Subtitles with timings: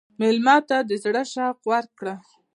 [0.19, 2.13] مېلمه ته د زړه شوق ورکړه.